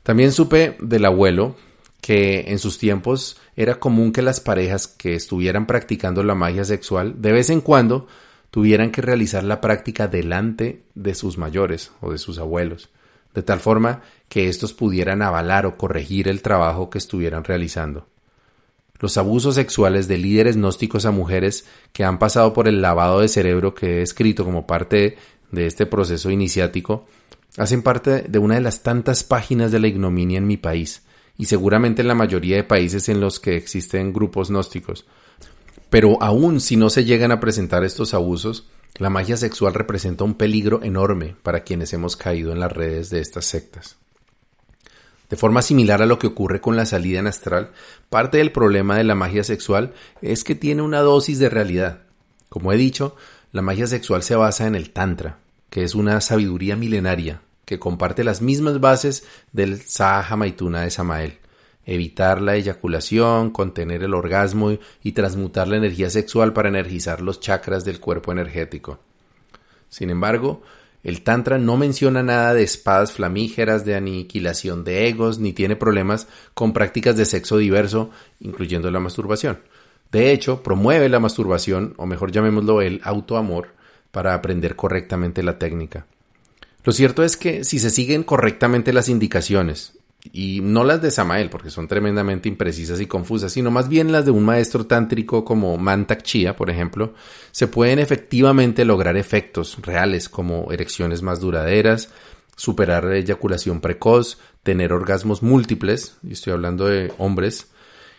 [0.02, 1.54] También supe del abuelo
[2.00, 7.20] que en sus tiempos era común que las parejas que estuvieran practicando la magia sexual
[7.20, 8.06] de vez en cuando
[8.52, 12.88] tuvieran que realizar la práctica delante de sus mayores o de sus abuelos,
[13.34, 18.06] de tal forma que éstos pudieran avalar o corregir el trabajo que estuvieran realizando.
[19.00, 23.28] Los abusos sexuales de líderes gnósticos a mujeres que han pasado por el lavado de
[23.28, 25.18] cerebro que he escrito como parte
[25.50, 27.06] de este proceso iniciático
[27.56, 31.02] hacen parte de una de las tantas páginas de la ignominia en mi país
[31.38, 35.06] y seguramente en la mayoría de países en los que existen grupos gnósticos,
[35.88, 40.34] pero aún si no se llegan a presentar estos abusos, la magia sexual representa un
[40.34, 43.96] peligro enorme para quienes hemos caído en las redes de estas sectas.
[45.30, 47.70] De forma similar a lo que ocurre con la salida en astral,
[48.10, 52.00] parte del problema de la magia sexual es que tiene una dosis de realidad.
[52.48, 53.14] Como he dicho,
[53.52, 55.38] la magia sexual se basa en el Tantra,
[55.70, 61.38] que es una sabiduría milenaria que comparte las mismas bases del Sahaja Maituna de Samael
[61.88, 67.82] evitar la eyaculación, contener el orgasmo y transmutar la energía sexual para energizar los chakras
[67.82, 68.98] del cuerpo energético.
[69.88, 70.60] Sin embargo,
[71.02, 76.28] el Tantra no menciona nada de espadas flamígeras, de aniquilación de egos, ni tiene problemas
[76.52, 79.60] con prácticas de sexo diverso, incluyendo la masturbación.
[80.12, 83.68] De hecho, promueve la masturbación, o mejor llamémoslo el autoamor,
[84.10, 86.06] para aprender correctamente la técnica.
[86.84, 89.98] Lo cierto es que si se siguen correctamente las indicaciones
[90.32, 94.24] y no las de Samael, porque son tremendamente imprecisas y confusas, sino más bien las
[94.24, 97.14] de un maestro tántrico como Mantak Chia, por ejemplo,
[97.50, 102.10] se pueden efectivamente lograr efectos reales como erecciones más duraderas,
[102.56, 107.68] superar la eyaculación precoz, tener orgasmos múltiples, y estoy hablando de hombres,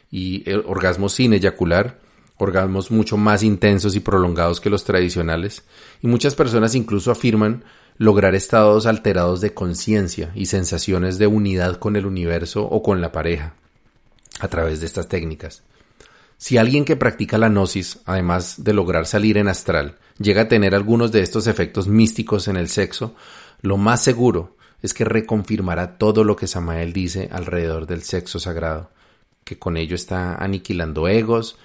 [0.09, 1.99] y orgasmos sin eyacular,
[2.37, 5.63] orgasmos mucho más intensos y prolongados que los tradicionales,
[6.01, 7.65] y muchas personas incluso afirman
[7.99, 13.12] lograr estados alterados de conciencia y sensaciones de unidad con el universo o con la
[13.12, 13.55] pareja
[14.39, 15.63] a través de estas técnicas.
[16.38, 20.73] Si alguien que practica la gnosis, además de lograr salir en astral, llega a tener
[20.75, 23.15] algunos de estos efectos místicos en el sexo,
[23.62, 28.91] lo más seguro es que reconfirmará todo lo que Samael dice alrededor del sexo sagrado,
[29.43, 31.57] que con ello está aniquilando egos,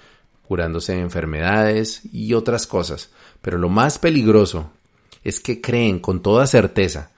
[0.45, 3.09] curándose de enfermedades y otras cosas.
[3.41, 4.71] Pero lo más peligroso
[5.25, 7.11] es que creen con toda certeza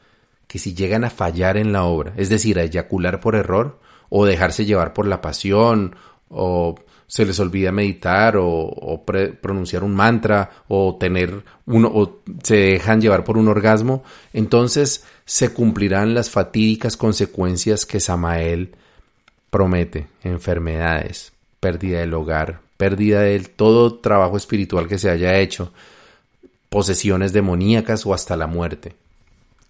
[0.48, 4.26] que si llegan a fallar en la obra, es decir, a eyacular por error, o
[4.26, 5.96] dejarse llevar por la pasión,
[6.30, 9.04] o se les olvida meditar o,
[9.42, 15.54] pronunciar un mantra o tener uno o se dejan llevar por un orgasmo, entonces se
[15.54, 18.76] cumplirán las fatídicas consecuencias que Samael
[19.50, 25.72] promete, enfermedades, pérdida del hogar, pérdida de todo trabajo espiritual que se haya hecho,
[26.78, 28.94] posesiones demoníacas o hasta la muerte.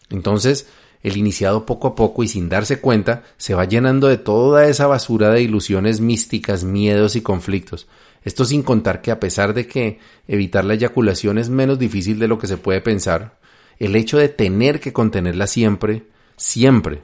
[0.09, 0.67] Entonces,
[1.03, 4.87] el iniciado poco a poco y sin darse cuenta se va llenando de toda esa
[4.87, 7.87] basura de ilusiones místicas, miedos y conflictos.
[8.25, 12.27] Esto sin contar que a pesar de que evitar la eyaculación es menos difícil de
[12.27, 13.37] lo que se puede pensar,
[13.79, 17.03] el hecho de tener que contenerla siempre, siempre,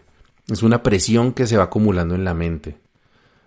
[0.52, 2.76] es una presión que se va acumulando en la mente.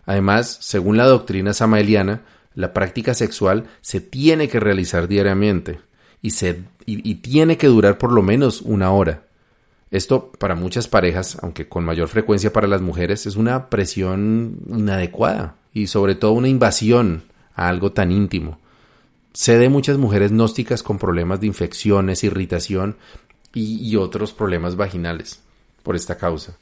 [0.06, 2.22] Además, según la doctrina samaeliana,
[2.54, 5.80] la práctica sexual se tiene que realizar diariamente
[6.26, 9.22] y, se, y tiene que durar por lo menos una hora.
[9.92, 15.54] Esto para muchas parejas, aunque con mayor frecuencia para las mujeres, es una presión inadecuada
[15.72, 17.22] y sobre todo una invasión
[17.54, 18.58] a algo tan íntimo.
[19.32, 22.96] Sé de muchas mujeres gnósticas con problemas de infecciones, irritación
[23.54, 25.40] y, otros problemas vaginales
[25.84, 26.56] por esta causa.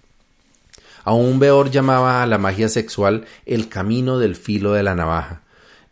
[1.04, 5.43] Aún Beor llamaba a la magia sexual el camino del filo de la navaja.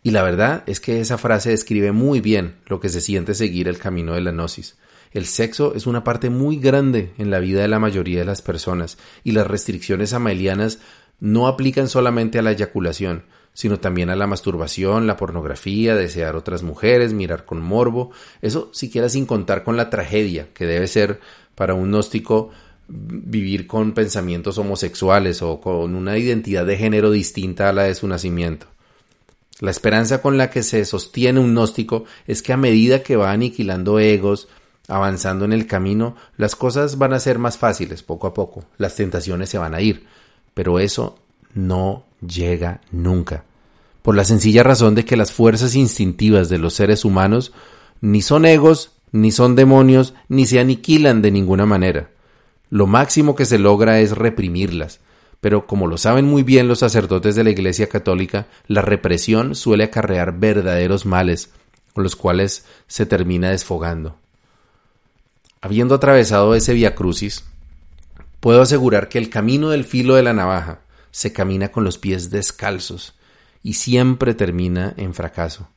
[0.03, 3.69] Y la verdad es que esa frase describe muy bien lo que se siente seguir
[3.69, 4.77] el camino de la gnosis.
[5.13, 8.41] El sexo es una parte muy grande en la vida de la mayoría de las
[8.41, 10.79] personas y las restricciones amelianas
[11.19, 16.63] no aplican solamente a la eyaculación, sino también a la masturbación, la pornografía, desear otras
[16.63, 18.11] mujeres, mirar con morbo,
[18.41, 21.21] eso siquiera sin contar con la tragedia que debe ser
[21.55, 22.49] para un gnóstico
[22.87, 28.07] vivir con pensamientos homosexuales o con una identidad de género distinta a la de su
[28.07, 28.72] nacimiento.
[29.63, 33.31] La esperanza con la que se sostiene un gnóstico es que a medida que va
[33.31, 34.49] aniquilando egos,
[34.89, 38.97] avanzando en el camino, las cosas van a ser más fáciles poco a poco, las
[38.97, 40.05] tentaciones se van a ir,
[40.53, 41.17] pero eso
[41.53, 43.45] no llega nunca,
[44.01, 47.53] por la sencilla razón de que las fuerzas instintivas de los seres humanos
[48.01, 52.09] ni son egos, ni son demonios, ni se aniquilan de ninguna manera.
[52.69, 54.99] Lo máximo que se logra es reprimirlas,
[55.43, 59.83] pero como lo saben muy bien los sacerdotes de la Iglesia Católica, la represión suele
[59.83, 61.49] acarrear verdaderos males,
[61.91, 64.15] con los cuales se termina desfogando.
[65.59, 67.43] Habiendo atravesado ese via crucis,
[68.39, 70.79] puedo asegurar que el camino del filo de la navaja
[71.11, 73.13] se camina con los pies descalzos
[73.61, 75.67] y siempre termina en fracaso.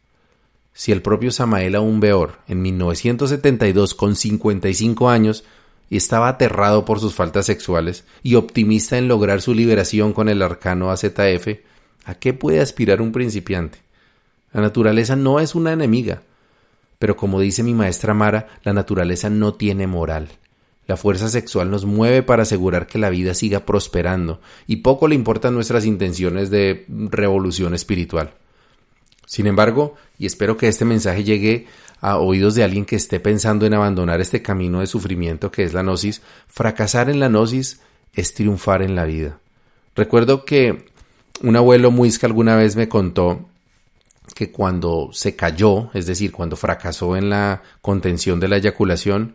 [0.74, 5.42] Si el propio Samael aún Beor, en 1972, con 55 años,
[5.90, 10.90] estaba aterrado por sus faltas sexuales y optimista en lograr su liberación con el arcano
[10.90, 11.60] AZF,
[12.04, 13.78] ¿a qué puede aspirar un principiante?
[14.52, 16.22] La naturaleza no es una enemiga,
[16.98, 20.28] pero como dice mi maestra Mara, la naturaleza no tiene moral.
[20.86, 25.14] La fuerza sexual nos mueve para asegurar que la vida siga prosperando, y poco le
[25.14, 28.34] importan nuestras intenciones de revolución espiritual.
[29.26, 31.66] Sin embargo, y espero que este mensaje llegue
[32.00, 35.74] a oídos de alguien que esté pensando en abandonar este camino de sufrimiento que es
[35.74, 37.80] la gnosis, fracasar en la gnosis
[38.12, 39.38] es triunfar en la vida.
[39.94, 40.86] Recuerdo que
[41.42, 43.46] un abuelo muisca alguna vez me contó
[44.34, 49.34] que cuando se cayó, es decir, cuando fracasó en la contención de la eyaculación,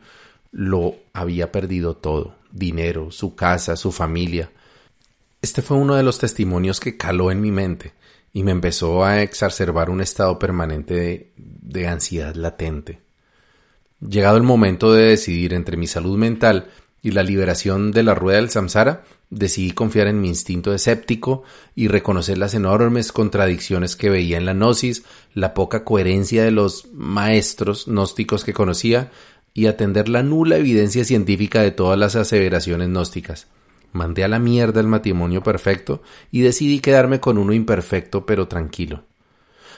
[0.52, 4.52] lo había perdido todo, dinero, su casa, su familia.
[5.42, 7.94] Este fue uno de los testimonios que caló en mi mente
[8.34, 13.00] y me empezó a exacerbar un estado permanente de, de ansiedad latente.
[14.00, 16.70] Llegado el momento de decidir entre mi salud mental
[17.04, 21.44] y la liberación de la rueda del samsara, decidí confiar en mi instinto escéptico
[21.76, 26.88] y reconocer las enormes contradicciones que veía en la gnosis, la poca coherencia de los
[26.94, 29.12] maestros gnósticos que conocía
[29.54, 33.48] y atender la nula evidencia científica de todas las aseveraciones gnósticas.
[33.94, 36.02] Mandé a la mierda el matrimonio perfecto
[36.32, 39.04] y decidí quedarme con uno imperfecto pero tranquilo.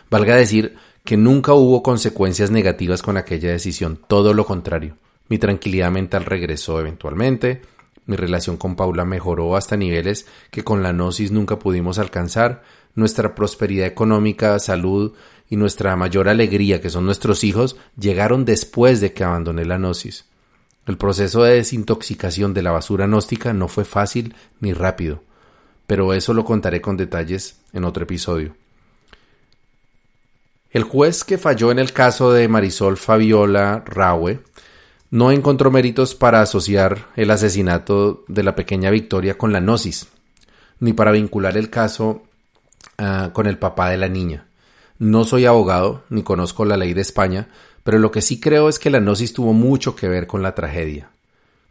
[0.10, 4.97] Valga decir que nunca hubo consecuencias negativas con aquella decisión, todo lo contrario.
[5.30, 7.62] Mi tranquilidad mental regresó eventualmente,
[8.06, 12.63] mi relación con Paula mejoró hasta niveles que con la gnosis nunca pudimos alcanzar.
[12.95, 15.13] Nuestra prosperidad económica, salud
[15.49, 20.26] y nuestra mayor alegría, que son nuestros hijos, llegaron después de que abandoné la gnosis.
[20.86, 25.24] El proceso de desintoxicación de la basura gnóstica no fue fácil ni rápido,
[25.88, 28.55] pero eso lo contaré con detalles en otro episodio.
[30.72, 34.39] El juez que falló en el caso de Marisol Fabiola Raue
[35.12, 40.08] no encontró méritos para asociar el asesinato de la pequeña Victoria con la gnosis,
[40.80, 42.24] ni para vincular el caso
[42.97, 44.47] ah, con el papá de la niña.
[44.97, 47.49] No soy abogado, ni conozco la ley de España,
[47.84, 50.56] pero lo que sí creo es que la gnosis tuvo mucho que ver con la
[50.56, 51.10] tragedia.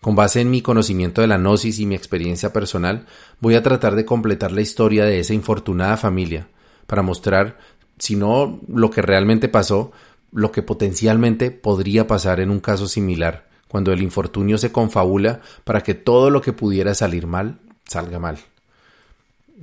[0.00, 3.06] Con base en mi conocimiento de la gnosis y mi experiencia personal,
[3.40, 6.48] voy a tratar de completar la historia de esa infortunada familia,
[6.86, 7.58] para mostrar,
[7.98, 9.92] si no lo que realmente pasó,
[10.32, 15.82] lo que potencialmente podría pasar en un caso similar, cuando el infortunio se confabula para
[15.82, 18.38] que todo lo que pudiera salir mal, salga mal.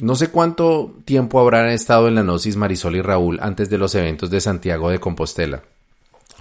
[0.01, 3.93] No sé cuánto tiempo habrán estado en la Gnosis Marisol y Raúl antes de los
[3.95, 5.63] eventos de Santiago de Compostela,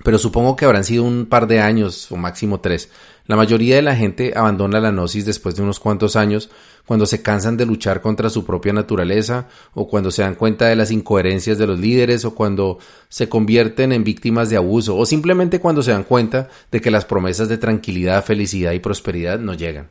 [0.05, 2.91] pero supongo que habrán sido un par de años o máximo tres.
[3.27, 6.49] La mayoría de la gente abandona la Gnosis después de unos cuantos años
[6.87, 10.75] cuando se cansan de luchar contra su propia naturaleza, o cuando se dan cuenta de
[10.75, 12.79] las incoherencias de los líderes, o cuando
[13.11, 17.05] se convierten en víctimas de abuso, o simplemente cuando se dan cuenta de que las
[17.05, 19.91] promesas de tranquilidad, felicidad y prosperidad no llegan.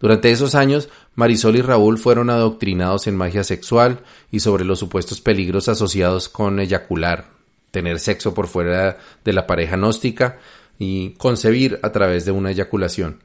[0.00, 4.00] Durante esos años, Marisol y Raúl fueron adoctrinados en magia sexual
[4.32, 7.37] y sobre los supuestos peligros asociados con eyacular,
[7.70, 10.38] tener sexo por fuera de la pareja gnóstica
[10.78, 13.22] y concebir a través de una eyaculación.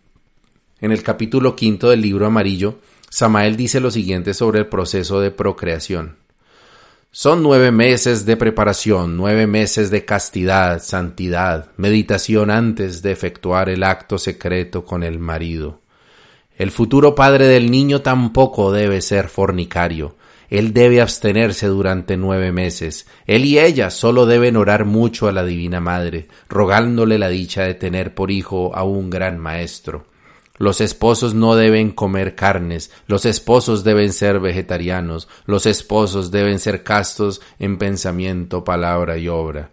[0.82, 2.80] En el capítulo quinto del libro amarillo,
[3.10, 6.18] Samael dice lo siguiente sobre el proceso de procreación.
[7.12, 13.84] Son nueve meses de preparación, nueve meses de castidad, santidad, meditación antes de efectuar el
[13.84, 15.80] acto secreto con el marido.
[16.58, 20.16] El futuro padre del niño tampoco debe ser fornicario.
[20.50, 23.08] Él debe abstenerse durante nueve meses.
[23.26, 27.74] Él y ella solo deben orar mucho a la Divina Madre, rogándole la dicha de
[27.74, 30.06] tener por hijo a un gran maestro.
[30.58, 36.84] Los esposos no deben comer carnes, los esposos deben ser vegetarianos, los esposos deben ser
[36.84, 39.72] castos en pensamiento, palabra y obra.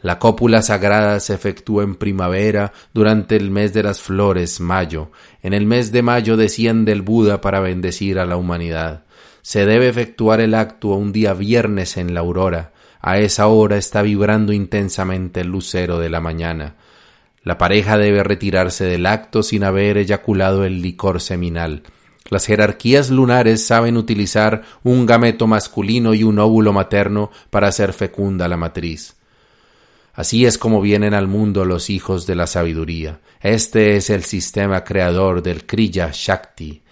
[0.00, 5.10] La cópula sagrada se efectúa en primavera durante el mes de las flores, mayo.
[5.42, 9.05] En el mes de mayo desciende el Buda para bendecir a la humanidad.
[9.46, 12.72] Se debe efectuar el acto un día viernes en la aurora.
[13.00, 16.74] A esa hora está vibrando intensamente el lucero de la mañana.
[17.44, 21.84] La pareja debe retirarse del acto sin haber eyaculado el licor seminal.
[22.28, 28.48] Las jerarquías lunares saben utilizar un gameto masculino y un óvulo materno para hacer fecunda
[28.48, 29.14] la matriz.
[30.12, 33.20] Así es como vienen al mundo los hijos de la sabiduría.
[33.40, 36.82] Este es el sistema creador del Kriya Shakti,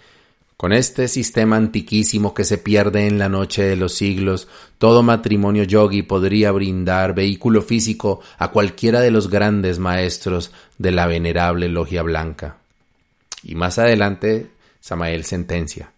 [0.57, 4.47] con este sistema antiquísimo que se pierde en la noche de los siglos,
[4.77, 11.07] todo matrimonio yogi podría brindar vehículo físico a cualquiera de los grandes maestros de la
[11.07, 12.57] venerable logia blanca.
[13.43, 14.49] Y más adelante,
[14.79, 15.91] Samael sentencia.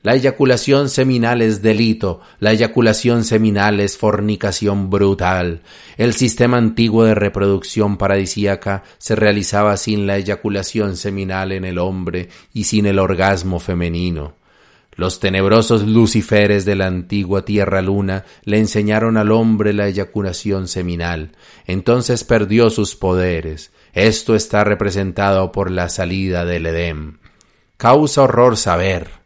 [0.00, 5.62] La eyaculación seminal es delito, la eyaculación seminal es fornicación brutal.
[5.96, 12.28] El sistema antiguo de reproducción paradisíaca se realizaba sin la eyaculación seminal en el hombre
[12.54, 14.34] y sin el orgasmo femenino.
[14.94, 21.32] Los tenebrosos luciferes de la antigua tierra luna le enseñaron al hombre la eyaculación seminal.
[21.66, 23.72] Entonces perdió sus poderes.
[23.92, 27.18] Esto está representado por la salida del Edén.
[27.76, 29.18] Causa horror saber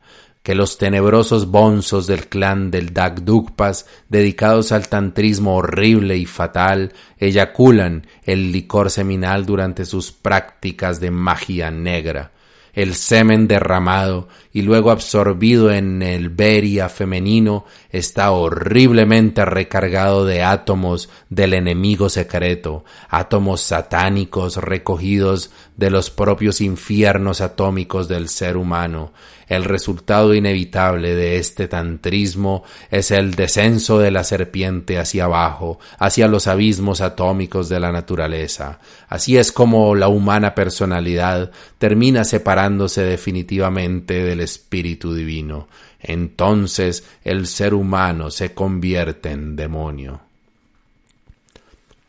[0.42, 8.06] que los tenebrosos bonzos del clan del Dagdugpas, dedicados al tantrismo horrible y fatal, eyaculan
[8.24, 12.32] el licor seminal durante sus prácticas de magia negra.
[12.72, 21.08] El semen derramado y luego absorbido en el beria femenino está horriblemente recargado de átomos
[21.30, 29.12] del enemigo secreto, átomos satánicos recogidos de los propios infiernos atómicos del ser humano.
[29.48, 36.26] El resultado inevitable de este tantrismo es el descenso de la serpiente hacia abajo, hacia
[36.26, 38.78] los abismos atómicos de la naturaleza.
[39.08, 45.68] Así es como la humana personalidad termina separándose definitivamente del espíritu divino.
[46.00, 50.20] Entonces el ser humano se convierte en demonio.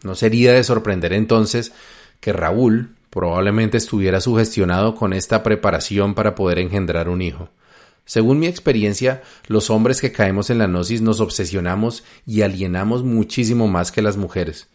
[0.04, 1.72] No sería de sorprender entonces
[2.20, 7.50] que Raúl, probablemente estuviera sugestionado con esta preparación para poder engendrar un hijo.
[8.06, 13.68] Según mi experiencia, los hombres que caemos en la gnosis nos obsesionamos y alienamos muchísimo
[13.68, 14.68] más que las mujeres,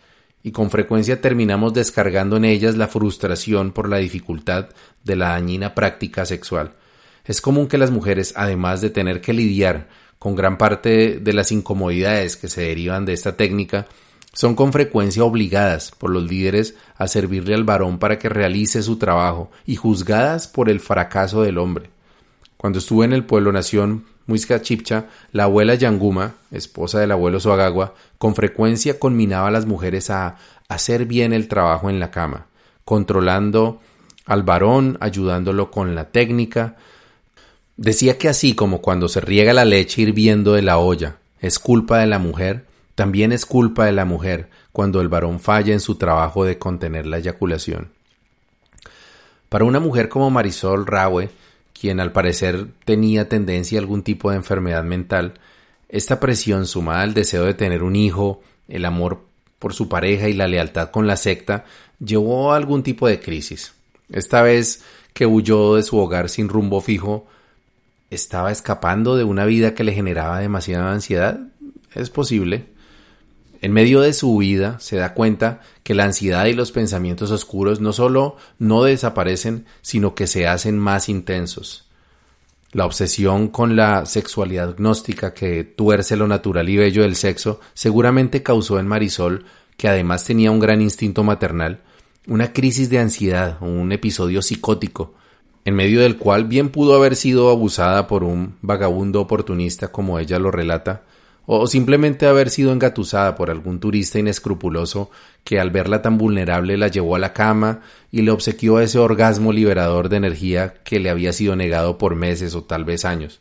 [0.43, 4.69] y con frecuencia terminamos descargando en ellas la frustración por la dificultad
[5.05, 6.73] de la dañina práctica sexual.
[7.29, 9.87] Es común que las mujeres, además de tener que lidiar
[10.19, 13.87] con gran parte de las incomodidades que se derivan de esta técnica,
[14.33, 18.97] son con frecuencia obligadas por los líderes a servirle al varón para que realice su
[18.97, 21.91] trabajo y juzgadas por el fracaso del hombre.
[22.57, 27.95] Cuando estuve en el pueblo nación Muisca Chipcha, la abuela Yanguma, esposa del abuelo Suagagua,
[28.17, 30.37] con frecuencia conminaba a las mujeres a
[30.69, 32.47] hacer bien el trabajo en la cama,
[32.87, 33.81] controlando
[34.25, 36.77] al varón, ayudándolo con la técnica.
[37.79, 41.99] Decía que así como cuando se riega la leche hirviendo de la olla es culpa
[41.99, 42.67] de la mujer,
[42.97, 47.07] también es culpa de la mujer cuando el varón falla en su trabajo de contener
[47.07, 47.93] la eyaculación.
[49.49, 51.31] Para una mujer como Marisol Raue,
[51.73, 55.35] quien al parecer tenía tendencia a algún tipo de enfermedad mental,
[55.89, 59.23] Esta presión sumada al deseo de tener un hijo, el amor
[59.61, 61.65] por su pareja y la lealtad con la secta
[62.05, 63.73] llevó a algún tipo de crisis.
[64.11, 64.83] Esta vez
[65.15, 67.27] que huyó de su hogar sin rumbo fijo,
[68.11, 71.41] ¿estaba escapando de una vida que le generaba demasiada ansiedad?
[71.95, 72.67] Es posible.
[73.61, 77.81] En medio de su huida se da cuenta que la ansiedad y los pensamientos oscuros
[77.81, 81.89] no solo no desaparecen, sino que se hacen más intensos.
[82.71, 88.43] La obsesión con la sexualidad gnóstica que tuerce lo natural y bello del sexo seguramente
[88.43, 89.47] causó en Marisol,
[89.77, 91.81] que además tenía un gran instinto maternal,
[92.27, 95.15] una crisis de ansiedad un episodio psicótico,
[95.69, 100.39] en medio del cual bien pudo haber sido abusada por un vagabundo oportunista como ella
[100.39, 101.03] lo relata,
[101.45, 105.11] o simplemente haber sido engatusada por algún turista inescrupuloso
[105.45, 109.53] que al verla tan vulnerable la llevó a la cama y le obsequió ese orgasmo
[109.53, 113.41] liberador de energía que le había sido negado por meses o tal vez años.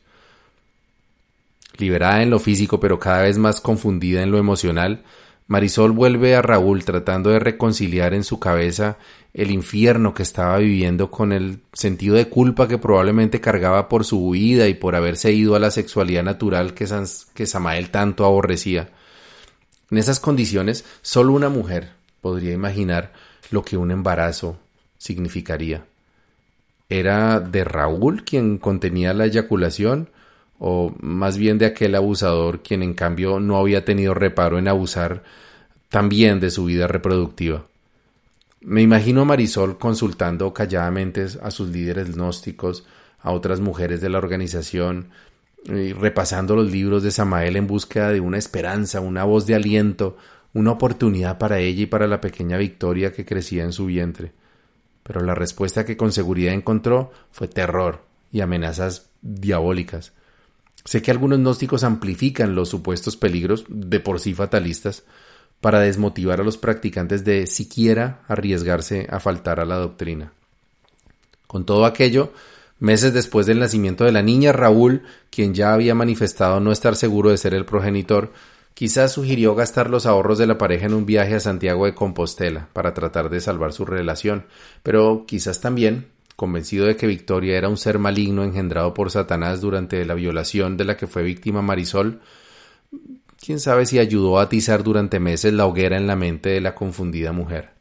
[1.77, 5.03] Liberada en lo físico pero cada vez más confundida en lo emocional,
[5.47, 8.97] Marisol vuelve a Raúl tratando de reconciliar en su cabeza
[9.33, 14.19] el infierno que estaba viviendo con el sentido de culpa que probablemente cargaba por su
[14.19, 18.89] huida y por haberse ido a la sexualidad natural que, Samael tanto aborrecía.
[19.89, 23.13] En esas condiciones, solo una mujer podría imaginar
[23.49, 24.59] lo que un embarazo
[24.97, 25.85] significaría.
[26.89, 30.09] ¿Era de Raúl quien contenía la eyaculación?
[30.59, 35.23] ¿O más bien de aquel abusador quien en cambio no había tenido reparo en abusar
[35.89, 37.67] también de su vida reproductiva?
[38.61, 42.85] Me imagino a Marisol consultando calladamente a sus líderes gnósticos,
[43.19, 45.09] a otras mujeres de la organización,
[45.65, 50.17] y repasando los libros de Samael en búsqueda de una esperanza, una voz de aliento,
[50.53, 54.31] una oportunidad para ella y para la pequeña Victoria que crecía en su vientre.
[55.03, 60.13] Pero la respuesta que con seguridad encontró fue terror y amenazas diabólicas.
[60.87, 65.03] Sé que algunos gnósticos amplifican los supuestos peligros, de por sí fatalistas,
[65.59, 70.31] para desmotivar a los practicantes de siquiera arriesgarse a faltar a la doctrina.
[71.45, 72.31] Con todo aquello,
[72.79, 77.31] meses después del nacimiento de la niña, Raúl, quien ya había manifestado no estar seguro
[77.31, 78.31] de ser el progenitor,
[78.73, 82.69] quizás sugirió gastar los ahorros de la pareja en un viaje a Santiago de Compostela
[82.71, 84.45] para tratar de salvar su relación,
[84.83, 86.07] pero quizás también,
[86.37, 90.85] convencido de que Victoria era un ser maligno engendrado por Satanás durante la violación de
[90.85, 92.21] la que fue víctima Marisol,
[93.43, 96.75] quién sabe si ayudó a atizar durante meses la hoguera en la mente de la
[96.75, 97.71] confundida mujer.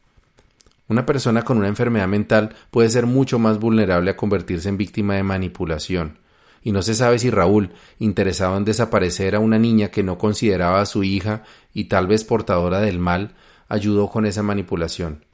[0.87, 5.13] Una persona con una enfermedad mental puede ser mucho más vulnerable a convertirse en víctima
[5.13, 6.17] de manipulación,
[6.63, 10.83] y no se sabe si Raúl, interesado en desaparecer a una niña que no consideraba
[10.87, 11.43] su hija
[11.75, 13.35] y tal vez portadora del mal,
[13.69, 15.26] ayudó con esa manipulación.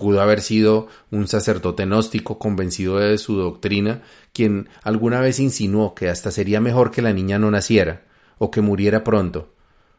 [0.00, 4.00] Pudo haber sido un sacerdote gnóstico convencido de su doctrina,
[4.32, 8.04] quien alguna vez insinuó que hasta sería mejor que la niña no naciera,
[8.38, 9.50] o que muriera pronto,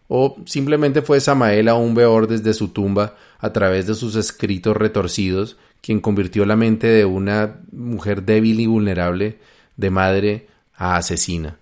[0.07, 5.57] o simplemente fue Samael aún peor desde su tumba a través de sus escritos retorcidos,
[5.81, 9.37] quien convirtió la mente de una mujer débil y vulnerable
[9.77, 11.59] de madre a asesina.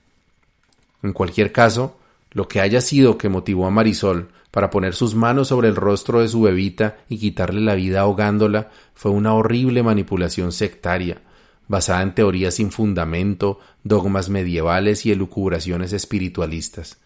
[1.03, 1.97] En cualquier caso,
[2.31, 6.21] lo que haya sido que motivó a Marisol para poner sus manos sobre el rostro
[6.21, 11.21] de su bebita y quitarle la vida ahogándola fue una horrible manipulación sectaria,
[11.67, 16.97] basada en teorías sin fundamento, dogmas medievales y elucubraciones espiritualistas.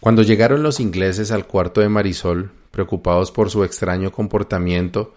[0.00, 5.14] Cuando llegaron los ingleses al cuarto de Marisol, preocupados por su extraño comportamiento,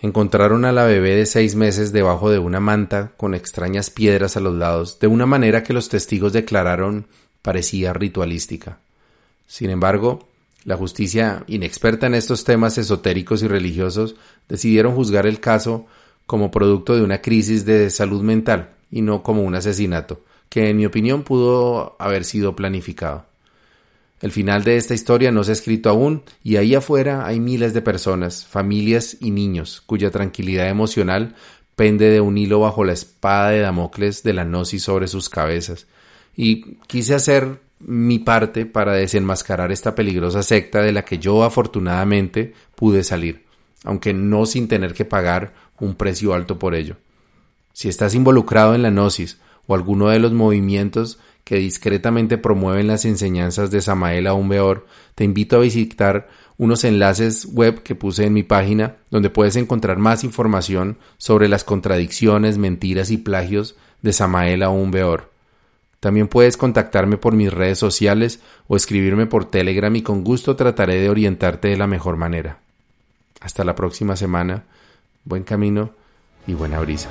[0.00, 4.40] encontraron a la bebé de seis meses debajo de una manta con extrañas piedras a
[4.40, 7.06] los lados, de una manera que los testigos declararon
[7.42, 8.78] parecía ritualística.
[9.46, 10.28] Sin embargo,
[10.64, 14.16] la justicia, inexperta en estos temas esotéricos y religiosos,
[14.48, 15.86] decidieron juzgar el caso
[16.26, 20.76] como producto de una crisis de salud mental y no como un asesinato, que en
[20.76, 23.26] mi opinión pudo haber sido planificado.
[24.20, 27.72] El final de esta historia no se ha escrito aún y ahí afuera hay miles
[27.72, 31.36] de personas, familias y niños cuya tranquilidad emocional
[31.76, 35.86] pende de un hilo bajo la espada de Damocles de la gnosis sobre sus cabezas.
[36.36, 42.54] Y quise hacer mi parte para desenmascarar esta peligrosa secta de la que yo afortunadamente
[42.74, 43.44] pude salir,
[43.84, 46.96] aunque no sin tener que pagar un precio alto por ello.
[47.72, 53.04] Si estás involucrado en la gnosis o alguno de los movimientos que discretamente promueven las
[53.04, 58.42] enseñanzas de Samael Aumbeor, te invito a visitar unos enlaces web que puse en mi
[58.42, 65.37] página donde puedes encontrar más información sobre las contradicciones, mentiras y plagios de Samael Aumbeor.
[66.00, 71.00] También puedes contactarme por mis redes sociales o escribirme por Telegram y con gusto trataré
[71.00, 72.60] de orientarte de la mejor manera.
[73.40, 74.64] Hasta la próxima semana
[75.24, 75.90] buen camino
[76.46, 77.08] y buena brisa.